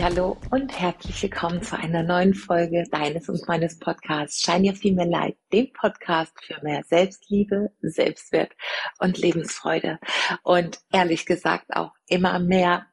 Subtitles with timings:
[0.00, 5.10] Hallo und herzlich willkommen zu einer neuen Folge deines und meines Podcasts Shine Your Female
[5.10, 8.52] Light, dem Podcast für mehr Selbstliebe, Selbstwert
[9.00, 9.98] und Lebensfreude.
[10.44, 12.86] Und ehrlich gesagt auch immer mehr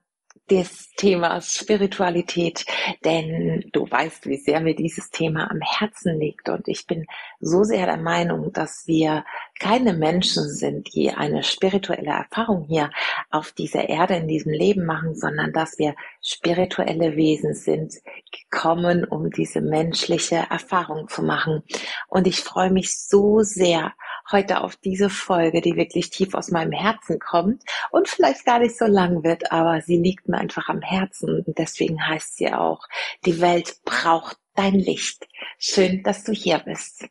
[0.49, 2.65] des Themas Spiritualität,
[3.03, 7.05] denn du weißt, wie sehr mir dieses Thema am Herzen liegt und ich bin
[7.39, 9.25] so sehr der Meinung, dass wir
[9.59, 12.91] keine Menschen sind, die eine spirituelle Erfahrung hier
[13.31, 17.93] auf dieser Erde in diesem Leben machen, sondern dass wir spirituelle Wesen sind,
[18.31, 21.63] gekommen, um diese menschliche Erfahrung zu machen.
[22.07, 23.93] Und ich freue mich so sehr
[24.31, 28.77] heute auf diese Folge, die wirklich tief aus meinem Herzen kommt und vielleicht gar nicht
[28.77, 32.87] so lang wird, aber sie liegt mir einfach am Herzen und deswegen heißt sie auch,
[33.25, 35.27] die Welt braucht dein Licht.
[35.59, 37.07] Schön, dass du hier bist.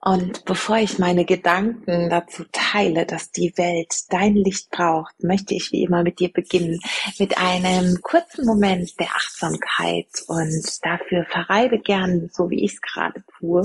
[0.00, 5.72] Und bevor ich meine Gedanken dazu teile, dass die Welt dein Licht braucht, möchte ich
[5.72, 6.78] wie immer mit dir beginnen
[7.18, 10.06] mit einem kurzen Moment der Achtsamkeit.
[10.28, 13.64] Und dafür verreibe gern, so wie ich es gerade tue,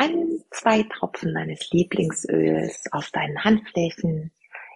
[0.00, 4.32] ein, zwei Tropfen deines Lieblingsöls auf deinen Handflächen,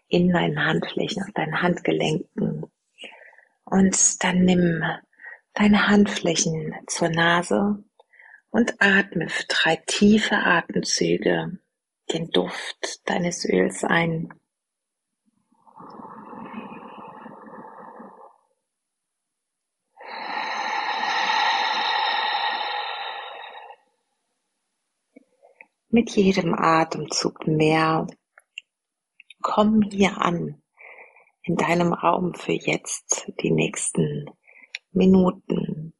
[0.09, 2.67] in deinen Handflächen, auf deinen Handgelenken.
[3.65, 4.85] Und dann nimm
[5.55, 7.83] deine Handflächen zur Nase
[8.51, 11.59] und atme für drei tiefe Atemzüge
[12.13, 14.29] den Duft deines Öls ein.
[25.95, 28.09] Mit jedem Atemzug mehr
[29.41, 30.61] komm hier an
[31.43, 34.29] in deinem Raum für jetzt die nächsten
[34.91, 35.94] Minuten.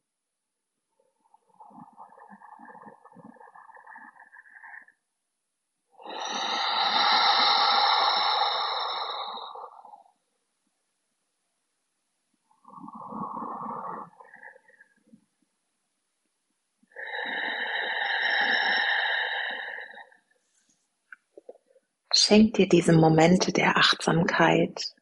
[22.27, 24.95] Schenk dir diese Momente der Achtsamkeit,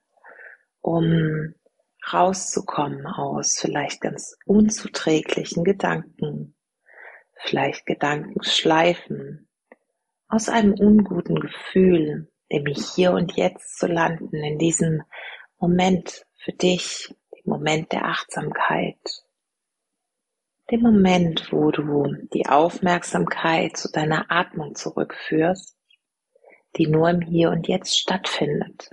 [0.82, 1.54] um
[2.12, 6.58] rauszukommen aus vielleicht ganz unzuträglichen Gedanken,
[7.36, 9.48] vielleicht Gedankenschleifen,
[10.28, 15.04] aus einem unguten Gefühl, nämlich hier und jetzt zu landen, in diesem
[15.60, 19.00] Moment für dich, dem Moment der Achtsamkeit,
[20.70, 25.78] dem Moment, wo du die Aufmerksamkeit zu deiner Atmung zurückführst
[26.78, 28.90] die nur im Hier und Jetzt stattfindet.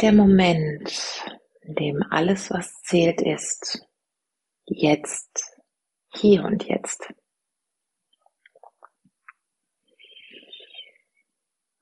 [0.00, 1.24] Der Moment,
[1.62, 3.86] in dem alles, was zählt, ist
[4.66, 5.56] jetzt,
[6.12, 7.12] hier und jetzt.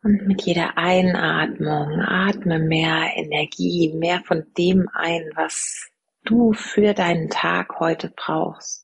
[0.02, 5.90] Und mit jeder Einatmung atme mehr Energie, mehr von dem ein, was
[6.24, 8.83] du für deinen Tag heute brauchst.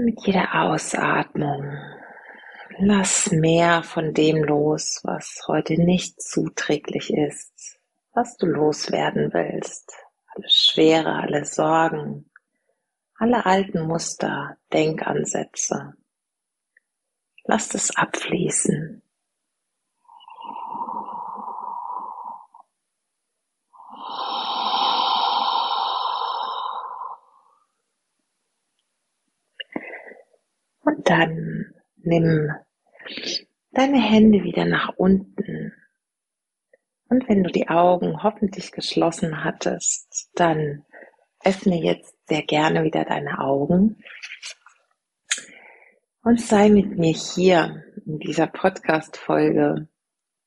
[0.00, 1.76] Mit jeder Ausatmung
[2.78, 7.80] lass mehr von dem los, was heute nicht zuträglich ist,
[8.12, 9.92] was du loswerden willst.
[10.28, 12.30] Alle Schwere, alle Sorgen,
[13.16, 15.94] alle alten Muster, Denkansätze.
[17.42, 19.02] Lass es abfließen.
[31.08, 32.50] Dann nimm
[33.70, 35.72] deine Hände wieder nach unten.
[37.08, 40.84] Und wenn du die Augen hoffentlich geschlossen hattest, dann
[41.44, 44.02] öffne jetzt sehr gerne wieder deine Augen
[46.22, 49.88] und sei mit mir hier in dieser Podcast-Folge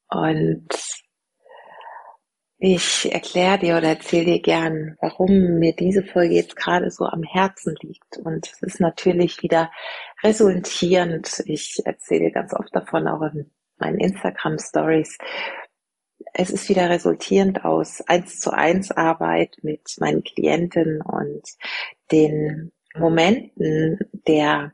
[0.09, 0.67] und
[2.63, 7.23] ich erkläre dir oder erzähle dir gern, warum mir diese Folge jetzt gerade so am
[7.23, 8.17] Herzen liegt.
[8.17, 9.71] Und es ist natürlich wieder
[10.23, 11.43] resultierend.
[11.45, 15.17] Ich erzähle ganz oft davon auch in meinen Instagram Stories.
[16.33, 21.43] Es ist wieder resultierend aus eins zu eins Arbeit mit meinen Klienten und
[22.11, 24.73] den Momenten der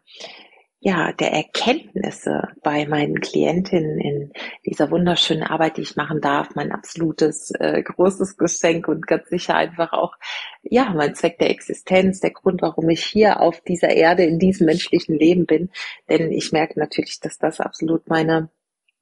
[0.87, 4.31] ja, der Erkenntnisse bei meinen Klientinnen in
[4.65, 9.55] dieser wunderschönen Arbeit, die ich machen darf, mein absolutes äh, großes Geschenk und ganz sicher
[9.55, 10.15] einfach auch,
[10.63, 14.65] ja, mein Zweck der Existenz, der Grund, warum ich hier auf dieser Erde in diesem
[14.67, 15.71] menschlichen Leben bin.
[16.07, 18.47] Denn ich merke natürlich, dass das absolut meine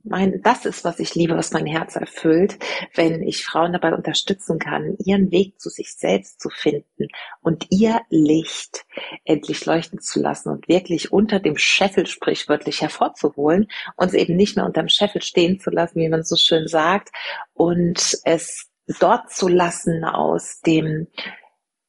[0.05, 2.57] mein, das ist, was ich liebe, was mein Herz erfüllt,
[2.93, 7.07] wenn ich Frauen dabei unterstützen kann, ihren Weg zu sich selbst zu finden
[7.41, 8.85] und ihr Licht
[9.23, 14.65] endlich leuchten zu lassen und wirklich unter dem Scheffel sprichwörtlich hervorzuholen, uns eben nicht mehr
[14.65, 17.09] unterm Scheffel stehen zu lassen, wie man so schön sagt,
[17.53, 18.69] und es
[18.99, 21.07] dort zu lassen aus dem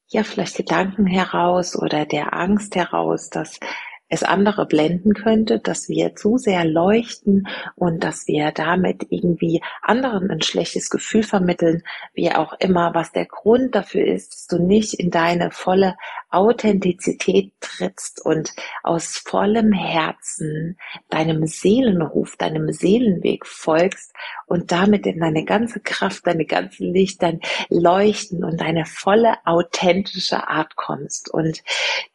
[0.09, 3.59] ja, vielleicht Gedanken heraus oder der Angst heraus, dass
[4.09, 10.31] es andere blenden könnte, dass wir zu sehr leuchten und dass wir damit irgendwie anderen
[10.31, 11.83] ein schlechtes Gefühl vermitteln,
[12.13, 15.95] wie auch immer, was der Grund dafür ist, dass du nicht in deine volle
[16.29, 18.53] Authentizität trittst und
[18.83, 20.77] aus vollem Herzen
[21.09, 24.13] deinem Seelenruf, deinem Seelenweg folgst
[24.45, 27.39] und damit in deine ganze Kraft, deine ganze Licht, dein
[27.69, 31.33] Leuchten und deine volle authentische Art kommst.
[31.33, 31.63] Und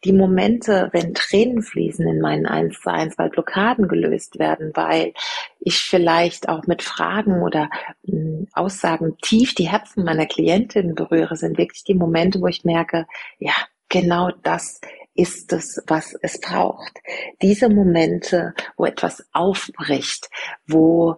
[0.05, 5.15] die Momente, wenn Tränen fließen in meinen 1 zu 1, weil Blockaden gelöst werden, weil
[5.61, 7.71] ich vielleicht auch mit Fragen oder
[8.05, 13.07] hm, Aussagen tief die Herzen meiner Klientinnen berühre, sind wirklich die Momente, wo ich merke,
[13.39, 13.55] ja,
[13.93, 14.81] genau das
[15.15, 16.99] ist es, was es braucht.
[17.43, 20.29] Diese Momente, wo etwas aufbricht,
[20.67, 21.17] wo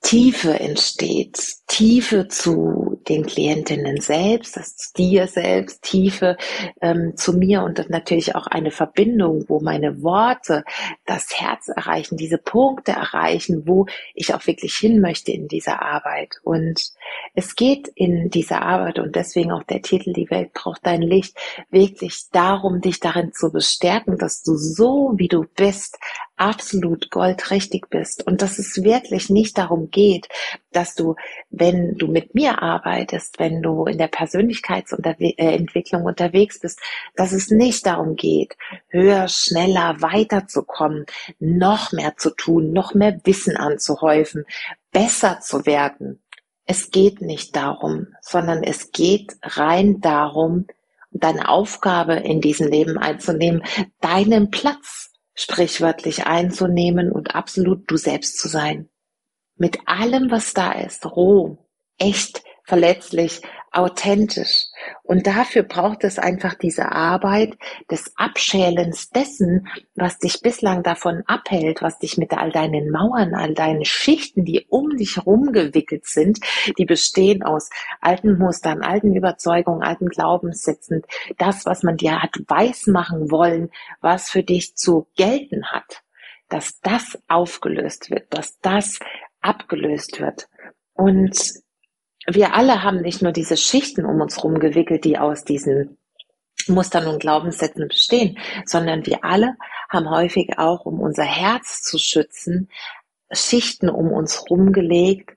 [0.00, 1.38] Tiefe entsteht,
[1.72, 6.36] Tiefe zu den Klientinnen selbst, das zu dir selbst, Tiefe
[6.82, 10.64] ähm, zu mir und natürlich auch eine Verbindung, wo meine Worte
[11.06, 16.34] das Herz erreichen, diese Punkte erreichen, wo ich auch wirklich hin möchte in dieser Arbeit.
[16.42, 16.92] Und
[17.34, 21.38] es geht in dieser Arbeit und deswegen auch der Titel Die Welt braucht dein Licht
[21.70, 25.98] wirklich darum, dich darin zu bestärken, dass du so, wie du bist,
[26.36, 30.28] absolut goldrichtig bist und dass es wirklich nicht darum geht,
[30.72, 31.14] dass du,
[31.62, 36.80] wenn du mit mir arbeitest, wenn du in der Persönlichkeitsentwicklung unterwegs bist,
[37.14, 38.56] dass es nicht darum geht,
[38.88, 41.06] höher, schneller weiterzukommen,
[41.38, 44.44] noch mehr zu tun, noch mehr Wissen anzuhäufen,
[44.90, 46.20] besser zu werden.
[46.64, 50.66] Es geht nicht darum, sondern es geht rein darum,
[51.12, 53.62] deine Aufgabe in diesem Leben einzunehmen,
[54.00, 58.88] deinen Platz sprichwörtlich einzunehmen und absolut du selbst zu sein.
[59.62, 61.56] Mit allem, was da ist, roh,
[61.96, 64.64] echt, verletzlich, authentisch.
[65.04, 67.56] Und dafür braucht es einfach diese Arbeit
[67.88, 73.54] des Abschälens dessen, was dich bislang davon abhält, was dich mit all deinen Mauern, all
[73.54, 76.40] deinen Schichten, die um dich herum gewickelt sind,
[76.76, 77.70] die bestehen aus
[78.00, 81.02] alten Mustern, alten Überzeugungen, alten Glaubenssätzen,
[81.38, 83.70] das, was man dir hat weiß machen wollen,
[84.00, 86.02] was für dich zu gelten hat,
[86.52, 88.98] dass das aufgelöst wird, dass das
[89.42, 90.48] abgelöst wird.
[90.94, 91.36] Und
[92.26, 95.98] wir alle haben nicht nur diese Schichten um uns herum gewickelt, die aus diesen
[96.68, 99.56] Mustern und Glaubenssätzen bestehen, sondern wir alle
[99.88, 102.68] haben häufig auch, um unser Herz zu schützen,
[103.32, 105.30] Schichten um uns gelegt,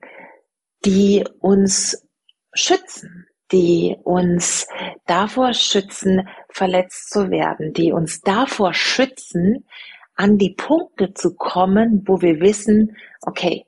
[0.84, 2.06] die uns
[2.52, 4.66] schützen, die uns
[5.06, 9.66] davor schützen, verletzt zu werden, die uns davor schützen,
[10.14, 13.66] an die Punkte zu kommen, wo wir wissen, okay,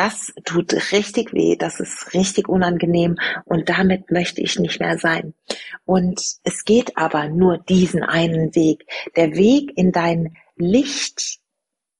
[0.00, 5.34] das tut richtig weh, das ist richtig unangenehm und damit möchte ich nicht mehr sein.
[5.84, 8.86] Und es geht aber nur diesen einen Weg.
[9.14, 11.40] Der Weg in dein Licht,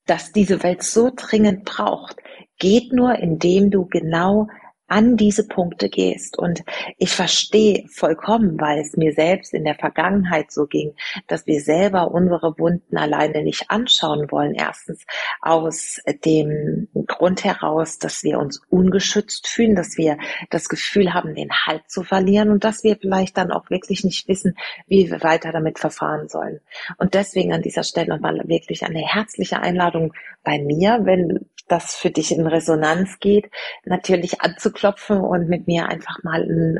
[0.07, 2.17] das diese Welt so dringend braucht,
[2.59, 4.49] geht nur, indem du genau
[4.91, 6.37] an diese Punkte gehst.
[6.37, 6.65] Und
[6.99, 10.95] ich verstehe vollkommen, weil es mir selbst in der Vergangenheit so ging,
[11.29, 14.55] dass wir selber unsere Wunden alleine nicht anschauen wollen.
[14.55, 15.07] Erstens
[15.41, 20.19] aus dem Grund heraus, dass wir uns ungeschützt fühlen, dass wir
[20.51, 24.27] das Gefühl haben, den Halt zu verlieren und dass wir vielleicht dann auch wirklich nicht
[24.27, 24.57] wissen,
[24.89, 26.61] wie wir weiter damit verfahren sollen.
[26.99, 32.11] Und deswegen an dieser Stelle nochmal wirklich eine herzliche Einladung bei mir, wenn das für
[32.11, 33.50] dich in Resonanz geht,
[33.85, 36.79] natürlich anzuklopfen und mit mir einfach mal ein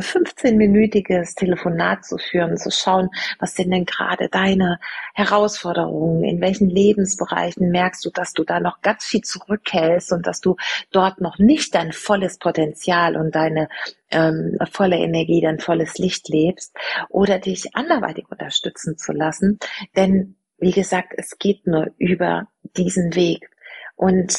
[0.00, 4.78] 15-minütiges äh, Telefonat zu führen, zu schauen, was sind denn gerade deine
[5.14, 10.40] Herausforderungen, in welchen Lebensbereichen merkst du, dass du da noch ganz viel zurückhältst und dass
[10.40, 10.56] du
[10.90, 13.68] dort noch nicht dein volles Potenzial und deine
[14.10, 16.76] ähm, volle Energie, dein volles Licht lebst
[17.08, 19.58] oder dich anderweitig unterstützen zu lassen.
[19.96, 23.50] Denn wie gesagt, es geht nur über diesen Weg.
[23.96, 24.36] Und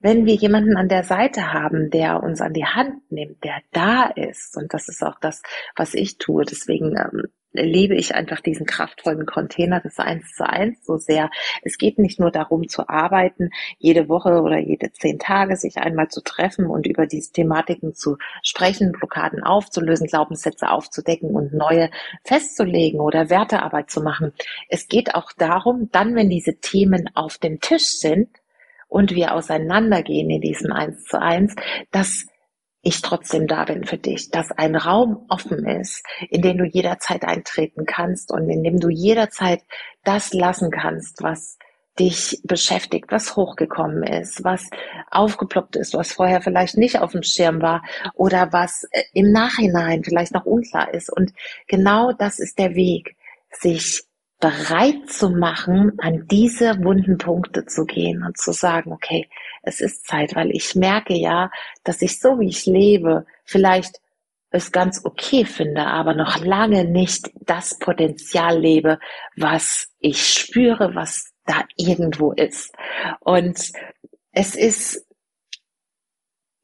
[0.00, 4.04] wenn wir jemanden an der Seite haben, der uns an die Hand nimmt, der da
[4.04, 5.42] ist, und das ist auch das,
[5.76, 10.84] was ich tue, deswegen ähm, liebe ich einfach diesen kraftvollen Container des Eins zu Eins
[10.84, 11.30] so sehr.
[11.62, 16.08] Es geht nicht nur darum zu arbeiten, jede Woche oder jede zehn Tage sich einmal
[16.08, 21.90] zu treffen und über diese Thematiken zu sprechen, Blockaden aufzulösen, Glaubenssätze aufzudecken und neue
[22.24, 24.32] festzulegen oder Wertearbeit zu machen.
[24.68, 28.28] Es geht auch darum, dann, wenn diese Themen auf dem Tisch sind,
[28.88, 31.54] und wir auseinandergehen in diesem Eins zu eins,
[31.90, 32.26] dass
[32.84, 37.24] ich trotzdem da bin für dich, dass ein Raum offen ist, in den du jederzeit
[37.24, 39.62] eintreten kannst und in dem du jederzeit
[40.04, 41.58] das lassen kannst, was
[41.98, 44.68] dich beschäftigt, was hochgekommen ist, was
[45.10, 47.82] aufgeploppt ist, was vorher vielleicht nicht auf dem Schirm war
[48.14, 51.10] oder was äh, im Nachhinein vielleicht noch unklar ist.
[51.10, 51.32] Und
[51.68, 53.16] genau das ist der Weg,
[53.50, 54.02] sich
[54.44, 59.26] bereit zu machen, an diese wunden Punkte zu gehen und zu sagen, okay,
[59.62, 61.50] es ist Zeit, weil ich merke ja,
[61.82, 64.02] dass ich so wie ich lebe, vielleicht
[64.50, 68.98] es ganz okay finde, aber noch lange nicht das Potenzial lebe,
[69.34, 72.74] was ich spüre, was da irgendwo ist.
[73.20, 73.72] Und
[74.32, 75.06] es ist,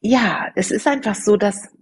[0.01, 1.75] ja, es ist einfach so, dass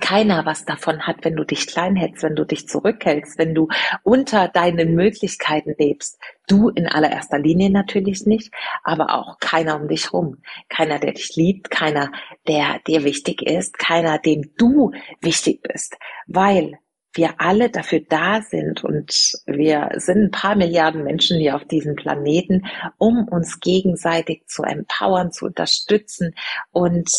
[0.00, 3.68] keiner was davon hat, wenn du dich klein hältst, wenn du dich zurückhältst, wenn du
[4.02, 6.18] unter deinen Möglichkeiten lebst.
[6.46, 8.52] Du in allererster Linie natürlich nicht,
[8.84, 10.38] aber auch keiner um dich rum.
[10.68, 12.12] Keiner, der dich liebt, keiner,
[12.46, 15.96] der dir wichtig ist, keiner, dem du wichtig bist.
[16.26, 16.78] Weil
[17.14, 21.94] wir alle dafür da sind und wir sind ein paar Milliarden Menschen hier auf diesem
[21.94, 26.34] Planeten, um uns gegenseitig zu empowern, zu unterstützen
[26.70, 27.10] und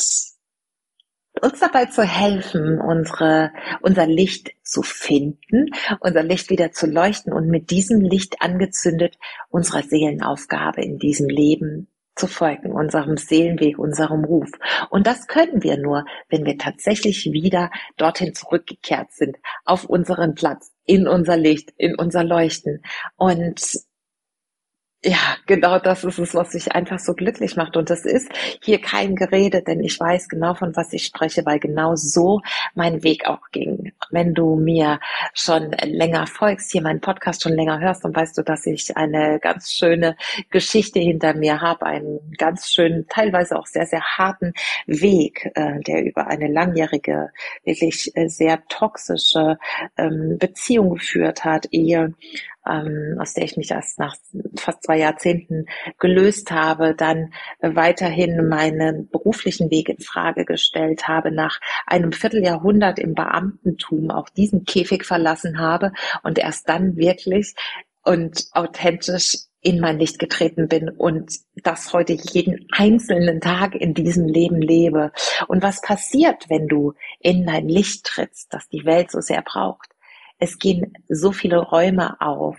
[1.42, 7.48] uns dabei zu helfen, unsere, unser Licht zu finden, unser Licht wieder zu leuchten und
[7.48, 9.18] mit diesem Licht angezündet
[9.50, 14.52] unserer Seelenaufgabe in diesem Leben zu folgen, unserem Seelenweg, unserem Ruf.
[14.90, 20.72] Und das können wir nur, wenn wir tatsächlich wieder dorthin zurückgekehrt sind, auf unseren Platz,
[20.86, 22.84] in unser Licht, in unser Leuchten.
[23.16, 23.60] Und
[25.06, 25.18] ja,
[25.48, 27.76] genau das ist es, was mich einfach so glücklich macht.
[27.76, 28.30] Und das ist
[28.64, 32.42] hier kein Gerede, denn ich weiß genau, von was ich spreche, weil genau so
[32.74, 33.92] mein Weg auch ging.
[34.12, 35.00] Wenn du mir
[35.34, 39.40] schon länger folgst, hier meinen Podcast schon länger hörst, dann weißt du, dass ich eine
[39.40, 40.16] ganz schöne
[40.50, 44.54] Geschichte hinter mir habe, einen ganz schönen, teilweise auch sehr, sehr harten
[44.88, 47.32] Weg, äh, der über eine langjährige,
[47.66, 49.58] wirklich äh, sehr toxische
[49.98, 52.14] ähm, Beziehung geführt hat, Ehe,
[52.70, 54.16] ähm, aus der ich mich erst nach
[54.58, 55.66] fast zwei Jahrzehnten
[56.00, 63.14] gelöst habe, dann weiterhin meinen beruflichen Weg in Frage gestellt habe, nach einem Vierteljahrhundert im
[63.16, 65.92] Beamtentum auch diesen Käfig verlassen habe
[66.24, 67.56] und erst dann wirklich
[68.04, 74.28] und authentisch in mein Licht getreten bin und das heute jeden einzelnen Tag in diesem
[74.28, 75.12] Leben lebe.
[75.48, 79.93] Und was passiert, wenn du in dein Licht trittst, das die Welt so sehr braucht?
[80.44, 82.58] Es gehen so viele Räume auf,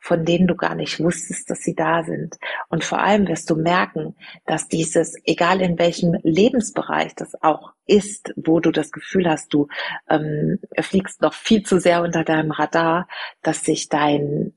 [0.00, 2.38] von denen du gar nicht wusstest, dass sie da sind.
[2.70, 4.16] Und vor allem wirst du merken,
[4.46, 9.68] dass dieses, egal in welchem Lebensbereich das auch ist, wo du das Gefühl hast, du
[10.08, 13.06] ähm, fliegst noch viel zu sehr unter deinem Radar,
[13.42, 14.54] dass sich dein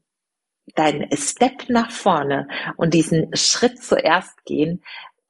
[0.76, 4.84] dein Step nach vorne und diesen Schritt zuerst gehen,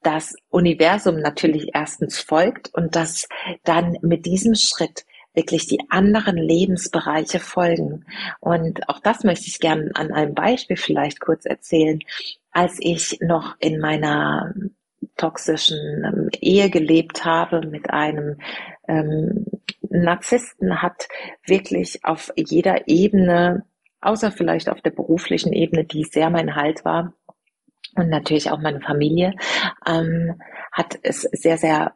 [0.04, 3.28] das Universum natürlich erstens folgt und dass
[3.64, 5.06] dann mit diesem Schritt
[5.40, 8.06] wirklich die anderen Lebensbereiche folgen.
[8.42, 12.00] Und auch das möchte ich gerne an einem Beispiel vielleicht kurz erzählen.
[12.52, 14.54] Als ich noch in meiner
[15.16, 18.38] toxischen ähm, Ehe gelebt habe mit einem
[18.88, 19.46] ähm,
[19.90, 21.08] Narzissten, hat
[21.46, 23.64] wirklich auf jeder Ebene,
[24.02, 27.14] außer vielleicht auf der beruflichen Ebene, die sehr mein Halt war,
[27.96, 29.34] und natürlich auch meine Familie,
[29.86, 30.40] ähm,
[30.72, 31.94] hat es sehr, sehr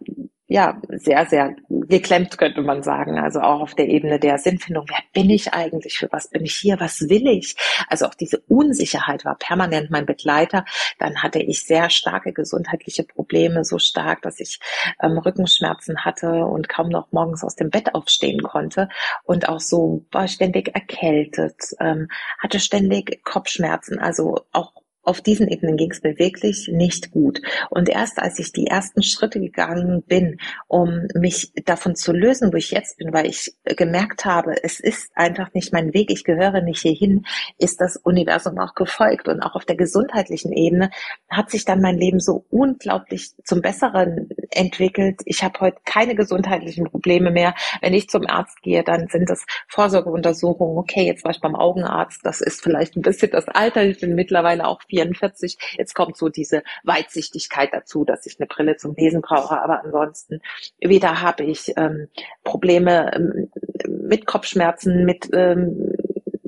[0.53, 3.17] ja, sehr, sehr geklemmt, könnte man sagen.
[3.17, 4.85] Also auch auf der Ebene der Sinnfindung.
[4.87, 5.97] Wer bin ich eigentlich?
[5.97, 6.79] Für was bin ich hier?
[6.79, 7.55] Was will ich?
[7.89, 10.63] Also auch diese Unsicherheit war permanent mein Begleiter.
[10.99, 14.59] Dann hatte ich sehr starke gesundheitliche Probleme, so stark, dass ich
[15.01, 18.89] ähm, Rückenschmerzen hatte und kaum noch morgens aus dem Bett aufstehen konnte.
[19.23, 25.77] Und auch so war ständig erkältet, ähm, hatte ständig Kopfschmerzen, also auch auf diesen Ebenen
[25.77, 27.41] ging es mir wirklich nicht gut.
[27.69, 32.57] Und erst als ich die ersten Schritte gegangen bin, um mich davon zu lösen, wo
[32.57, 36.61] ich jetzt bin, weil ich gemerkt habe, es ist einfach nicht mein Weg, ich gehöre
[36.61, 37.25] nicht hierhin,
[37.57, 39.27] ist das Universum auch gefolgt.
[39.27, 40.89] Und auch auf der gesundheitlichen Ebene
[41.29, 45.21] hat sich dann mein Leben so unglaublich zum Besseren entwickelt.
[45.25, 47.55] Ich habe heute keine gesundheitlichen Probleme mehr.
[47.81, 50.77] Wenn ich zum Arzt gehe, dann sind das Vorsorgeuntersuchungen.
[50.77, 52.21] Okay, jetzt war ich beim Augenarzt.
[52.23, 53.83] Das ist vielleicht ein bisschen das Alter.
[53.83, 55.57] Ich bin mittlerweile auch 44.
[55.77, 59.59] Jetzt kommt so diese Weitsichtigkeit dazu, dass ich eine Brille zum Lesen brauche.
[59.59, 60.41] Aber ansonsten
[60.79, 62.07] weder habe ich ähm,
[62.43, 63.51] Probleme ähm,
[63.87, 65.93] mit Kopfschmerzen, mit ähm,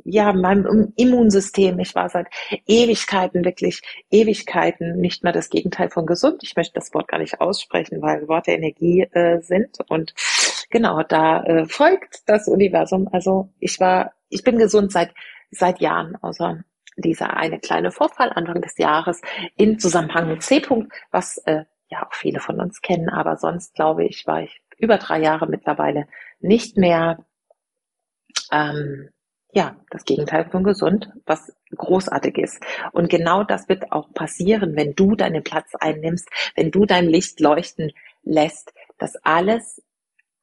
[0.06, 1.80] ja, meinem Immunsystem.
[1.80, 2.28] Ich war seit
[2.68, 6.44] Ewigkeiten, wirklich Ewigkeiten nicht mehr das Gegenteil von gesund.
[6.44, 9.80] Ich möchte das Wort gar nicht aussprechen, weil Worte Energie äh, sind.
[9.90, 10.14] Und
[10.70, 13.10] genau, da äh, folgt das Universum.
[13.12, 15.12] Also ich war, ich bin gesund seit,
[15.50, 16.64] seit Jahren, außer
[16.96, 19.22] dieser eine kleine Vorfall Anfang des Jahres
[19.56, 20.58] in Zusammenhang mit C.
[20.58, 24.62] -Punkt, was äh, ja auch viele von uns kennen, aber sonst glaube ich, war ich
[24.78, 26.08] über drei Jahre mittlerweile
[26.40, 27.26] nicht mehr
[28.52, 29.10] ähm,
[29.56, 32.62] ja, das Gegenteil von gesund, was großartig ist.
[32.92, 37.40] Und genau das wird auch passieren, wenn du deinen Platz einnimmst, wenn du dein Licht
[37.40, 37.92] leuchten
[38.24, 39.82] lässt, dass alles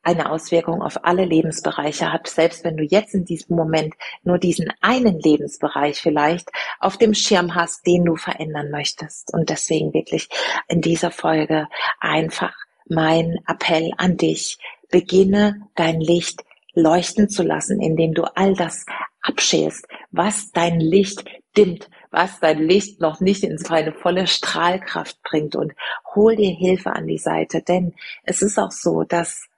[0.02, 3.94] eine Auswirkung auf alle Lebensbereiche hat, selbst wenn du jetzt in diesem Moment
[4.24, 9.32] nur diesen einen Lebensbereich vielleicht auf dem Schirm hast, den du verändern möchtest.
[9.32, 10.28] Und deswegen wirklich
[10.68, 11.68] in dieser Folge
[12.00, 12.54] einfach
[12.88, 14.58] mein Appell an dich,
[14.90, 16.42] beginne dein Licht
[16.74, 18.84] leuchten zu lassen, indem du all das
[19.20, 21.24] abschälst, was dein Licht
[21.56, 25.74] dimmt, was dein Licht noch nicht in seine volle Strahlkraft bringt und
[26.14, 27.94] hol dir Hilfe an die Seite, denn
[28.24, 29.48] es ist auch so, dass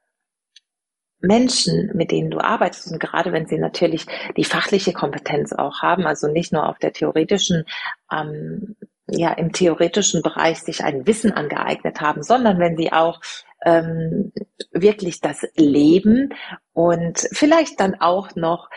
[1.27, 6.07] Menschen, mit denen du arbeitest und gerade wenn sie natürlich die fachliche Kompetenz auch haben,
[6.07, 7.65] also nicht nur auf der theoretischen
[8.13, 8.77] ähm,
[9.09, 13.21] ja im theoretischen Bereich sich ein Wissen angeeignet haben, sondern wenn sie auch
[13.65, 14.33] ähm,
[14.73, 16.31] wirklich das Leben
[16.73, 18.69] und vielleicht dann auch noch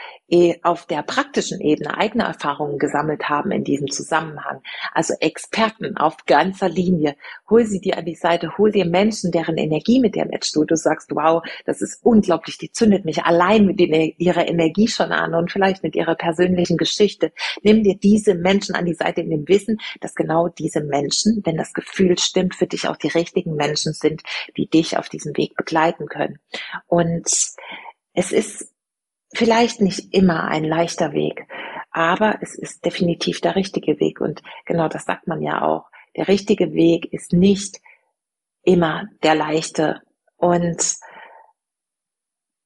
[0.63, 4.61] auf der praktischen Ebene eigene Erfahrungen gesammelt haben in diesem Zusammenhang.
[4.93, 7.15] Also Experten auf ganzer Linie.
[7.49, 10.53] Hol sie dir an die Seite, hol dir Menschen, deren Energie mit dir matcht.
[10.55, 15.13] Du, du sagst, wow, das ist unglaublich, die zündet mich allein mit ihrer Energie schon
[15.13, 17.31] an und vielleicht mit ihrer persönlichen Geschichte.
[17.63, 21.55] Nimm dir diese Menschen an die Seite in dem Wissen, dass genau diese Menschen, wenn
[21.55, 24.23] das Gefühl stimmt, für dich auch die richtigen Menschen sind,
[24.57, 26.39] die dich auf diesem Weg begleiten können.
[26.85, 27.27] Und
[28.13, 28.73] es ist
[29.33, 31.47] vielleicht nicht immer ein leichter Weg,
[31.91, 34.21] aber es ist definitiv der richtige Weg.
[34.21, 35.89] Und genau das sagt man ja auch.
[36.15, 37.81] Der richtige Weg ist nicht
[38.63, 40.01] immer der leichte.
[40.35, 40.97] Und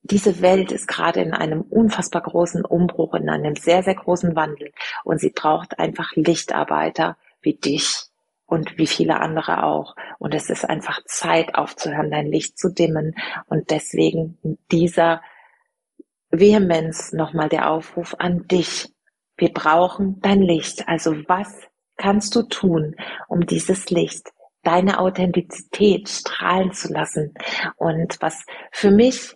[0.04, 4.72] diese Welt ist gerade in einem unfassbar großen Umbruch, in einem sehr, sehr großen Wandel.
[5.04, 8.08] Und sie braucht einfach Lichtarbeiter wie dich
[8.46, 9.96] und wie viele andere auch.
[10.20, 13.16] Und es ist einfach Zeit aufzuhören, dein Licht zu dimmen.
[13.46, 14.38] Und deswegen
[14.72, 15.22] dieser
[16.32, 18.90] Vehemenz nochmal der Aufruf an dich.
[19.38, 20.88] Wir brauchen dein Licht.
[20.88, 21.68] Also was
[21.98, 22.96] kannst du tun,
[23.28, 24.30] um dieses Licht,
[24.64, 27.34] deine Authentizität strahlen zu lassen?
[27.76, 29.36] Und was für mich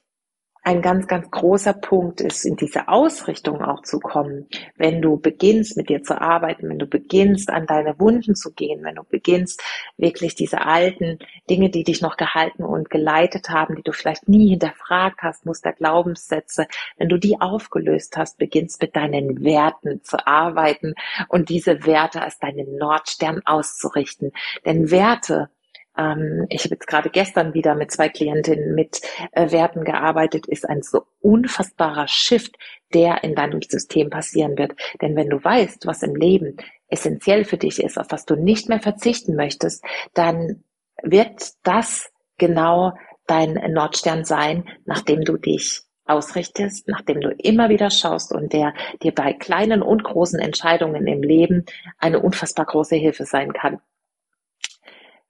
[0.66, 4.48] ein ganz, ganz großer Punkt ist, in diese Ausrichtung auch zu kommen.
[4.76, 8.84] Wenn du beginnst, mit dir zu arbeiten, wenn du beginnst, an deine Wunden zu gehen,
[8.84, 9.62] wenn du beginnst,
[9.98, 11.20] wirklich diese alten
[11.52, 15.72] Dinge, die dich noch gehalten und geleitet haben, die du vielleicht nie hinterfragt hast, Muster,
[15.72, 16.66] Glaubenssätze,
[16.98, 20.96] wenn du die aufgelöst hast, beginnst mit deinen Werten zu arbeiten
[21.30, 24.32] und diese Werte als deinen Nordstern auszurichten.
[24.66, 25.50] Denn Werte
[25.98, 30.68] ähm, ich habe jetzt gerade gestern wieder mit zwei Klientinnen mit äh, Werten gearbeitet, ist
[30.68, 32.58] ein so unfassbarer Shift,
[32.94, 34.74] der in deinem System passieren wird.
[35.02, 38.70] Denn wenn du weißt, was im Leben essentiell für dich ist, auf was du nicht
[38.70, 40.64] mehr verzichten möchtest, dann
[41.02, 42.94] wird das genau
[43.28, 49.14] dein Nordstern sein, nachdem du dich ausrichtest, nachdem du immer wieder schaust und der dir
[49.14, 51.66] bei kleinen und großen Entscheidungen im Leben
[51.98, 53.82] eine unfassbar große Hilfe sein kann.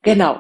[0.02, 0.40] Genau.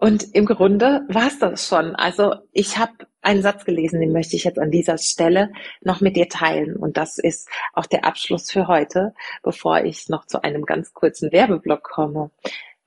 [0.00, 1.94] Und im Grunde war es das schon.
[1.94, 6.16] Also ich habe einen Satz gelesen, den möchte ich jetzt an dieser Stelle noch mit
[6.16, 6.74] dir teilen.
[6.74, 11.30] Und das ist auch der Abschluss für heute, bevor ich noch zu einem ganz kurzen
[11.32, 12.30] Werbeblock komme.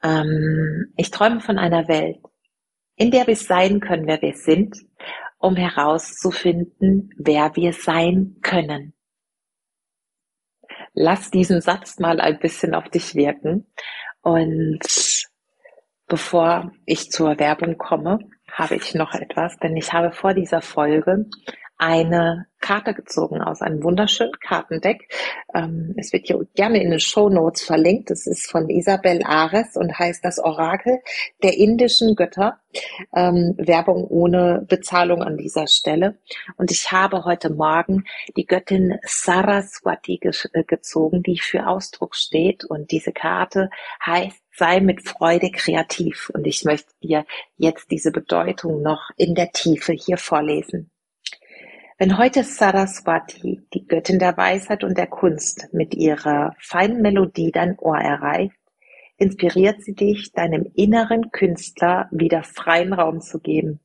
[0.01, 2.17] Ähm, ich träume von einer Welt,
[2.95, 4.75] in der wir sein können, wer wir sind,
[5.37, 8.95] um herauszufinden, wer wir sein können.
[10.95, 13.67] Lass diesen Satz mal ein bisschen auf dich wirken
[14.23, 14.79] und
[16.13, 18.19] Bevor ich zur Werbung komme,
[18.51, 21.25] habe ich noch etwas, denn ich habe vor dieser Folge
[21.83, 25.13] eine Karte gezogen aus einem wunderschönen Kartendeck.
[25.53, 28.09] Ähm, es wird hier gerne in den Show Notes verlinkt.
[28.09, 31.01] Es ist von Isabel Ares und heißt das Orakel
[31.43, 32.59] der indischen Götter.
[33.13, 36.17] Ähm, Werbung ohne Bezahlung an dieser Stelle.
[36.55, 38.05] Und ich habe heute Morgen
[38.37, 42.63] die Göttin Saraswati ge äh, gezogen, die für Ausdruck steht.
[42.63, 43.69] Und diese Karte
[44.05, 46.31] heißt sei mit Freude kreativ.
[46.33, 47.25] Und ich möchte dir
[47.57, 50.92] jetzt diese Bedeutung noch in der Tiefe hier vorlesen.
[51.99, 57.77] Wenn heute Saraswati, die Göttin der Weisheit und der Kunst, mit ihrer feinen Melodie dein
[57.77, 58.57] Ohr erreicht,
[59.17, 63.79] inspiriert sie dich, deinem inneren Künstler wieder freien Raum zu geben.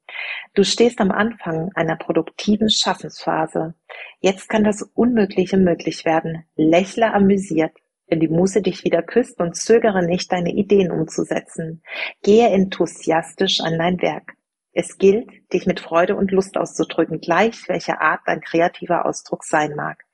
[0.55, 3.75] Du stehst am Anfang einer produktiven Schaffensphase.
[4.21, 6.45] Jetzt kann das Unmögliche möglich werden.
[6.57, 7.73] Lächle amüsiert,
[8.07, 11.83] wenn die Muse dich wieder küsst und zögere nicht, deine Ideen umzusetzen.
[12.23, 14.38] Gehe enthusiastisch an dein Werk.
[14.81, 19.75] Es gilt, dich mit Freude und Lust auszudrücken, gleich welcher Art dein kreativer Ausdruck sein
[19.75, 20.05] mag.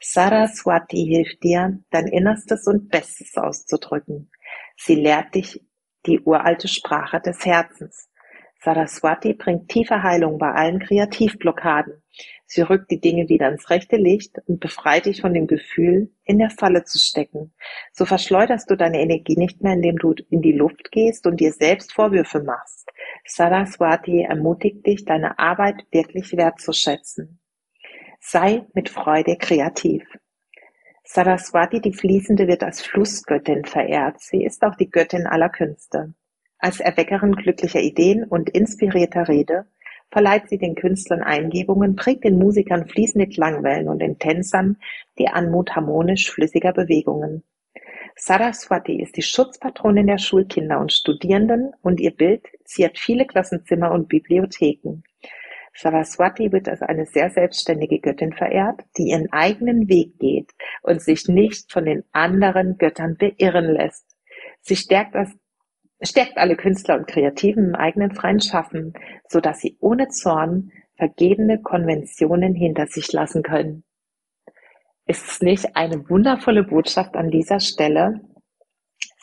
[0.00, 4.30] Saraswati hilft dir, dein Innerstes und Bestes auszudrücken.
[4.78, 5.60] Sie lehrt dich
[6.06, 8.08] die uralte Sprache des Herzens.
[8.62, 12.02] Saraswati bringt tiefe Heilung bei allen Kreativblockaden.
[12.46, 16.38] Sie rückt die Dinge wieder ins rechte Licht und befreit dich von dem Gefühl, in
[16.38, 17.52] der Falle zu stecken.
[17.92, 21.52] So verschleuderst du deine Energie nicht mehr, indem du in die Luft gehst und dir
[21.52, 22.88] selbst Vorwürfe machst.
[23.26, 27.40] Saraswati ermutigt dich, deine Arbeit wirklich wertzuschätzen.
[28.20, 30.02] Sei mit Freude kreativ.
[31.04, 34.20] Saraswati, die Fließende, wird als Flussgöttin verehrt.
[34.20, 36.14] Sie ist auch die Göttin aller Künste.
[36.58, 39.66] Als Erweckerin glücklicher Ideen und inspirierter Rede
[40.10, 44.78] verleiht sie den Künstlern Eingebungen, prägt den Musikern fließende Klangwellen und den Tänzern
[45.18, 47.42] die Anmut harmonisch flüssiger Bewegungen.
[48.16, 54.08] Saraswati ist die Schutzpatronin der Schulkinder und Studierenden und ihr Bild ziert viele Klassenzimmer und
[54.08, 55.02] Bibliotheken.
[55.76, 61.26] Saraswati wird als eine sehr selbstständige Göttin verehrt, die ihren eigenen Weg geht und sich
[61.26, 64.06] nicht von den anderen Göttern beirren lässt.
[64.60, 65.30] Sie stärkt als
[66.00, 68.92] stärkt alle Künstler und Kreativen im eigenen freien Schaffen,
[69.28, 73.84] so dass sie ohne Zorn vergebene Konventionen hinter sich lassen können.
[75.06, 78.20] Ist es nicht eine wundervolle Botschaft an dieser Stelle?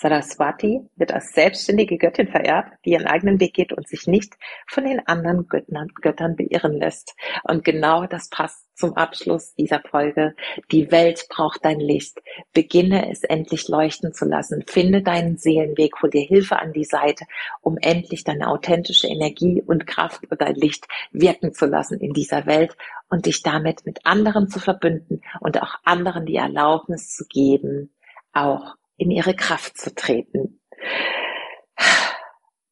[0.01, 4.33] Saraswati wird als selbstständige Göttin verehrt, die ihren eigenen Weg geht und sich nicht
[4.67, 7.13] von den anderen Göttern, beirren lässt.
[7.43, 10.35] Und genau das passt zum Abschluss dieser Folge.
[10.71, 12.17] Die Welt braucht dein Licht.
[12.51, 14.63] Beginne es endlich leuchten zu lassen.
[14.65, 17.25] Finde deinen Seelenweg, hol dir Hilfe an die Seite,
[17.61, 22.75] um endlich deine authentische Energie und Kraft dein Licht wirken zu lassen in dieser Welt
[23.09, 27.93] und dich damit mit anderen zu verbünden und auch anderen die Erlaubnis zu geben,
[28.33, 30.61] auch in ihre Kraft zu treten.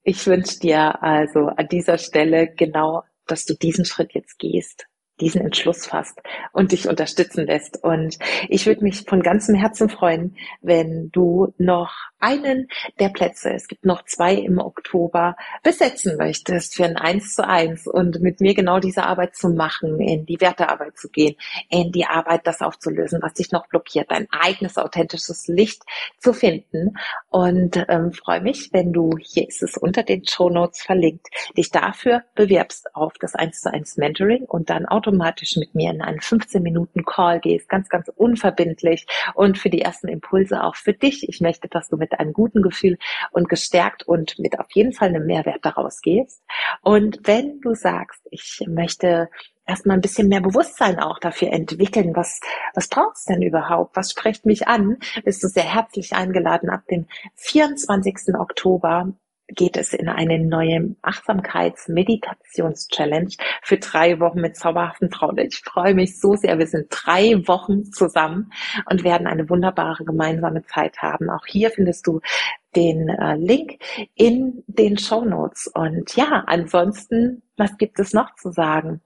[0.04, 4.88] Ich wünsche dir also an dieser Stelle genau, dass du diesen Schritt jetzt gehst
[5.20, 6.22] diesen Entschluss fasst
[6.54, 7.84] und dich unterstützen lässt.
[7.84, 12.68] Und ich würde mich von ganzem Herzen freuen, wenn du noch einen
[13.00, 17.88] der Plätze, es gibt noch zwei im Oktober, besetzen möchtest für ein Eins zu eins
[17.88, 21.36] und mit mir genau diese Arbeit zu machen, in die Wertearbeit zu gehen,
[21.70, 25.84] in die Arbeit, das aufzulösen, was dich noch blockiert, dein eigenes authentisches Licht
[26.18, 26.96] zu finden.
[27.30, 31.28] Und ähm, freue mich, wenn du, hier ist es unter den Show Notes verlinkt,
[31.58, 36.02] dich dafür bewirbst auf das Eins zu eins Mentoring und dann automatisch mit mir in
[36.02, 39.06] einen 15 Minuten Call gehst, ganz, ganz unverbindlich
[39.36, 41.28] und für die ersten Impulse auch für dich.
[41.28, 42.98] Ich möchte, dass du mit mit einem guten Gefühl
[43.32, 46.44] und gestärkt und mit auf jeden Fall einem Mehrwert daraus gehst.
[46.82, 49.30] Und wenn du sagst, ich möchte
[49.66, 52.40] erstmal ein bisschen mehr Bewusstsein auch dafür entwickeln, was,
[52.74, 53.96] was braucht's denn überhaupt?
[53.96, 54.98] Was spricht mich an?
[55.24, 58.36] Bist du sehr herzlich eingeladen ab dem 24.
[58.38, 59.14] Oktober
[59.56, 63.32] geht es in eine neue Achtsamkeits-Meditations-Challenge
[63.62, 65.38] für drei Wochen mit zauberhaften Frauen.
[65.40, 66.58] Ich freue mich so sehr.
[66.60, 68.52] Wir sind drei Wochen zusammen
[68.90, 71.30] und werden eine wunderbare gemeinsame Zeit haben.
[71.30, 72.22] Auch hier findest du
[72.76, 73.80] den äh, Link
[74.16, 75.70] in den Show Notes.
[75.74, 79.02] Und ja, ansonsten, was gibt es noch zu sagen?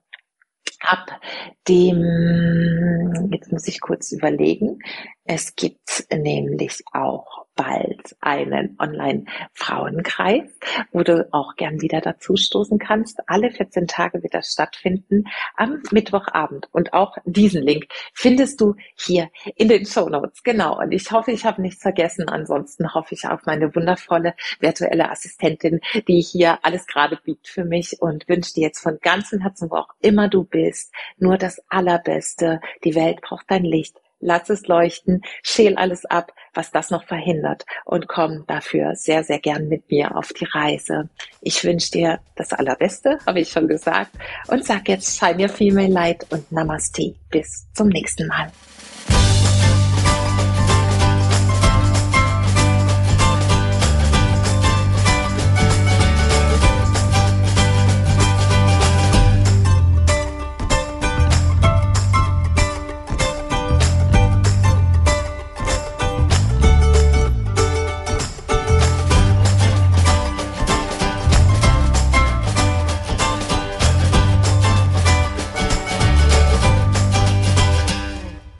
[0.82, 1.21] Ab
[1.69, 4.79] dem, jetzt muss ich kurz überlegen,
[5.25, 10.49] es gibt nämlich auch bald einen Online-Frauenkreis,
[10.91, 13.21] wo du auch gern wieder dazu stoßen kannst.
[13.27, 16.67] Alle 14 Tage wird das stattfinden am Mittwochabend.
[16.71, 20.43] Und auch diesen Link findest du hier in den Show Notes.
[20.43, 20.79] Genau.
[20.79, 22.27] Und ich hoffe, ich habe nichts vergessen.
[22.27, 28.01] Ansonsten hoffe ich auf meine wundervolle virtuelle Assistentin, die hier alles gerade biegt für mich
[28.01, 32.59] und wünsche dir jetzt von ganzem Herzen, wo auch immer du bist, nur das Allerbeste.
[32.83, 37.65] Die Welt braucht dein Licht lass es leuchten, schäl alles ab, was das noch verhindert
[37.86, 41.09] und komm dafür sehr, sehr gern mit mir auf die Reise.
[41.41, 44.12] Ich wünsche dir das Allerbeste, habe ich schon gesagt,
[44.47, 47.15] und sag jetzt Shine Your Female Light und Namaste.
[47.29, 48.51] Bis zum nächsten Mal.